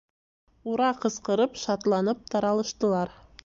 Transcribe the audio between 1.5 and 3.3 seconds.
шатланып таралыштылар...